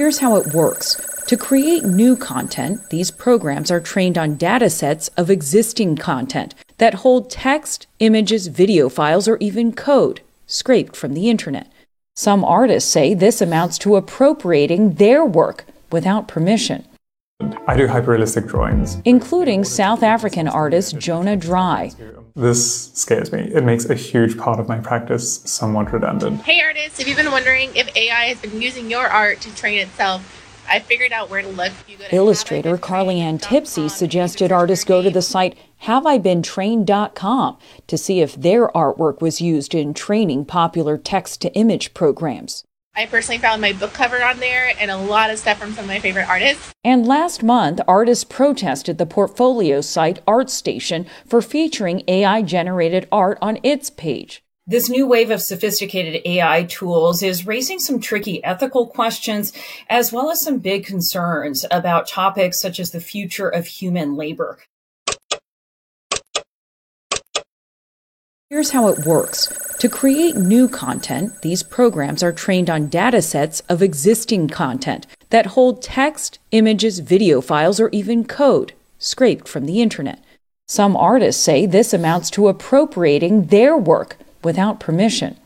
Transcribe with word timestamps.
Here's 0.00 0.20
how 0.20 0.36
it 0.36 0.54
works. 0.54 0.98
To 1.26 1.36
create 1.36 1.84
new 1.84 2.16
content, 2.16 2.88
these 2.88 3.10
programs 3.10 3.70
are 3.70 3.80
trained 3.80 4.16
on 4.16 4.36
data 4.36 4.70
sets 4.70 5.08
of 5.08 5.28
existing 5.28 5.96
content 5.96 6.54
that 6.78 7.04
hold 7.04 7.28
text, 7.28 7.86
images, 7.98 8.46
video 8.46 8.88
files, 8.88 9.28
or 9.28 9.36
even 9.40 9.74
code 9.74 10.22
scraped 10.46 10.96
from 10.96 11.12
the 11.12 11.28
internet. 11.28 11.70
Some 12.16 12.46
artists 12.46 12.90
say 12.90 13.12
this 13.12 13.42
amounts 13.42 13.76
to 13.80 13.96
appropriating 13.96 14.94
their 14.94 15.22
work 15.22 15.66
without 15.92 16.28
permission. 16.28 16.86
I 17.66 17.76
do 17.76 17.86
hyperrealistic 17.86 18.48
drawings, 18.48 18.96
including 19.04 19.64
South 19.64 20.02
African 20.02 20.48
artist 20.48 20.96
Jono 20.96 21.38
Dry. 21.38 21.92
This 22.34 22.92
scares 22.92 23.32
me. 23.32 23.40
It 23.40 23.64
makes 23.64 23.88
a 23.88 23.94
huge 23.94 24.38
part 24.38 24.60
of 24.60 24.68
my 24.68 24.78
practice 24.78 25.40
somewhat 25.44 25.92
redundant. 25.92 26.42
Hey 26.42 26.60
artists, 26.62 27.00
if 27.00 27.08
you've 27.08 27.16
been 27.16 27.30
wondering 27.30 27.74
if 27.74 27.94
AI 27.96 28.26
has 28.26 28.40
been 28.40 28.60
using 28.60 28.90
your 28.90 29.06
art 29.06 29.40
to 29.42 29.54
train 29.54 29.78
itself, 29.78 30.36
I 30.68 30.78
figured 30.78 31.12
out 31.12 31.30
where 31.30 31.42
to 31.42 31.48
look. 31.48 31.72
Illustrator 32.12 32.78
Carlianne 32.78 33.40
Tipsey 33.40 33.88
suggested 33.88 34.52
artists 34.52 34.84
go 34.84 35.02
to 35.02 35.10
the 35.10 35.22
site 35.22 35.58
haveibeentrained.com 35.84 37.58
to 37.86 37.98
see 37.98 38.20
if 38.20 38.34
their 38.36 38.68
artwork 38.68 39.20
was 39.20 39.40
used 39.40 39.74
in 39.74 39.94
training 39.94 40.44
popular 40.44 40.96
text 40.96 41.40
to 41.42 41.52
image 41.54 41.92
programs. 41.94 42.64
I 42.94 43.06
personally 43.06 43.38
found 43.38 43.62
my 43.62 43.72
book 43.72 43.92
cover 43.92 44.22
on 44.22 44.40
there 44.40 44.72
and 44.78 44.90
a 44.90 44.96
lot 44.96 45.30
of 45.30 45.38
stuff 45.38 45.58
from 45.58 45.72
some 45.72 45.84
of 45.84 45.88
my 45.88 46.00
favorite 46.00 46.28
artists. 46.28 46.72
And 46.82 47.06
last 47.06 47.42
month, 47.42 47.80
artists 47.86 48.24
protested 48.24 48.98
the 48.98 49.06
portfolio 49.06 49.80
site 49.80 50.24
ArtStation 50.26 51.06
for 51.24 51.40
featuring 51.40 52.02
AI 52.08 52.42
generated 52.42 53.06
art 53.12 53.38
on 53.40 53.58
its 53.62 53.90
page. 53.90 54.42
This 54.66 54.88
new 54.88 55.06
wave 55.06 55.30
of 55.30 55.40
sophisticated 55.40 56.22
AI 56.24 56.64
tools 56.64 57.22
is 57.22 57.46
raising 57.46 57.78
some 57.78 58.00
tricky 58.00 58.42
ethical 58.44 58.86
questions, 58.86 59.52
as 59.88 60.12
well 60.12 60.30
as 60.30 60.42
some 60.42 60.58
big 60.58 60.84
concerns 60.84 61.64
about 61.70 62.08
topics 62.08 62.60
such 62.60 62.78
as 62.78 62.90
the 62.90 63.00
future 63.00 63.48
of 63.48 63.66
human 63.66 64.16
labor. 64.16 64.58
Here's 68.48 68.70
how 68.70 68.88
it 68.88 69.06
works. 69.06 69.69
To 69.80 69.88
create 69.88 70.36
new 70.36 70.68
content, 70.68 71.40
these 71.40 71.62
programs 71.62 72.22
are 72.22 72.34
trained 72.34 72.68
on 72.68 72.88
data 72.88 73.22
sets 73.22 73.60
of 73.60 73.82
existing 73.82 74.48
content 74.48 75.06
that 75.30 75.46
hold 75.56 75.80
text, 75.80 76.38
images, 76.50 76.98
video 76.98 77.40
files, 77.40 77.80
or 77.80 77.88
even 77.88 78.26
code 78.26 78.74
scraped 78.98 79.48
from 79.48 79.64
the 79.64 79.80
internet. 79.80 80.22
Some 80.68 80.94
artists 80.98 81.42
say 81.42 81.64
this 81.64 81.94
amounts 81.94 82.28
to 82.32 82.48
appropriating 82.48 83.46
their 83.46 83.74
work 83.74 84.18
without 84.44 84.80
permission. 84.80 85.38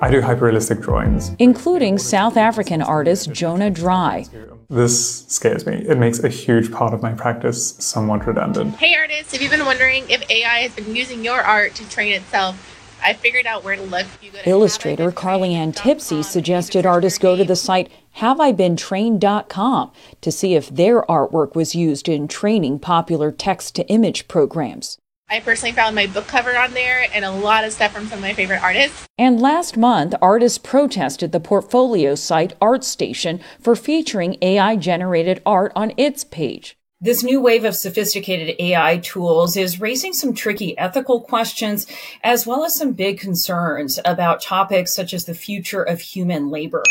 I 0.00 0.10
do 0.10 0.20
hyperrealistic 0.22 0.82
drawings, 0.82 1.30
including 1.38 1.98
South 1.98 2.36
African 2.36 2.82
artist 2.82 3.30
Jono 3.30 3.72
Dry. 3.72 4.26
This 4.70 5.24
scares 5.28 5.66
me. 5.66 5.76
It 5.88 5.98
makes 5.98 6.18
a 6.24 6.28
huge 6.28 6.72
part 6.72 6.94
of 6.94 7.00
my 7.00 7.12
practice 7.12 7.76
somewhat 7.78 8.26
redundant. 8.26 8.74
Hey 8.74 8.96
artists, 8.96 9.32
if 9.34 9.40
you've 9.40 9.52
been 9.52 9.64
wondering 9.64 10.10
if 10.10 10.28
AI 10.28 10.62
has 10.62 10.74
been 10.74 10.96
using 10.96 11.24
your 11.24 11.42
art 11.42 11.76
to 11.76 11.88
train 11.88 12.12
itself, 12.12 12.68
I 13.02 13.14
figured 13.14 13.46
out 13.46 13.64
where 13.64 13.76
to 13.76 13.82
look. 13.82 14.06
To 14.20 14.48
Illustrator 14.48 15.10
Carlianne 15.12 15.74
Tipsey 15.74 16.22
suggested 16.22 16.86
artists 16.86 17.18
go 17.18 17.36
to 17.36 17.44
the 17.44 17.56
site 17.56 17.90
haveibeentrained.com 18.16 19.92
to 20.20 20.32
see 20.32 20.54
if 20.54 20.68
their 20.68 21.02
artwork 21.02 21.54
was 21.54 21.74
used 21.74 22.08
in 22.08 22.28
training 22.28 22.78
popular 22.78 23.32
text 23.32 23.74
to 23.76 23.86
image 23.88 24.28
programs. 24.28 24.98
I 25.28 25.40
personally 25.40 25.72
found 25.72 25.96
my 25.96 26.06
book 26.06 26.26
cover 26.26 26.58
on 26.58 26.74
there 26.74 27.06
and 27.14 27.24
a 27.24 27.30
lot 27.30 27.64
of 27.64 27.72
stuff 27.72 27.92
from 27.92 28.06
some 28.06 28.18
of 28.18 28.22
my 28.22 28.34
favorite 28.34 28.62
artists. 28.62 29.06
And 29.16 29.40
last 29.40 29.78
month, 29.78 30.14
artists 30.20 30.58
protested 30.58 31.32
the 31.32 31.40
portfolio 31.40 32.14
site 32.14 32.58
ArtStation 32.60 33.40
for 33.58 33.74
featuring 33.74 34.36
AI 34.42 34.76
generated 34.76 35.40
art 35.46 35.72
on 35.74 35.94
its 35.96 36.22
page. 36.22 36.76
This 37.04 37.24
new 37.24 37.40
wave 37.40 37.64
of 37.64 37.74
sophisticated 37.74 38.54
AI 38.60 38.98
tools 38.98 39.56
is 39.56 39.80
raising 39.80 40.12
some 40.12 40.34
tricky 40.34 40.78
ethical 40.78 41.20
questions, 41.20 41.84
as 42.22 42.46
well 42.46 42.64
as 42.64 42.76
some 42.76 42.92
big 42.92 43.18
concerns 43.18 43.98
about 44.04 44.40
topics 44.40 44.94
such 44.94 45.12
as 45.12 45.24
the 45.24 45.34
future 45.34 45.82
of 45.82 46.00
human 46.00 46.48
labor. 46.48 46.84